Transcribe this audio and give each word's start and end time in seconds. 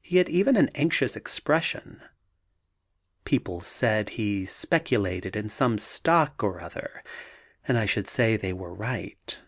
He 0.00 0.16
had 0.16 0.30
even 0.30 0.56
an 0.56 0.70
anxious 0.74 1.14
expression. 1.14 2.00
People 3.26 3.60
said 3.60 4.08
he 4.16 4.46
speculated 4.46 5.36
in 5.36 5.50
some 5.50 5.76
stock 5.76 6.42
or 6.42 6.58
other, 6.62 7.04
and 7.68 7.76
I 7.76 7.84
should 7.84 8.08
say 8.08 8.38
they 8.38 8.54
were 8.54 8.72
right. 8.72 9.42